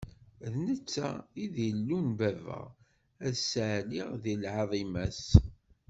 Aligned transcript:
D 0.53 0.55
netta 0.65 1.09
i 1.43 1.45
d 1.53 1.55
Illu 1.69 1.99
n 2.07 2.09
baba, 2.19 2.61
ad 3.27 3.33
ssaɛliɣ 3.41 4.09
di 4.23 4.33
lɛaḍima-s. 4.43 5.23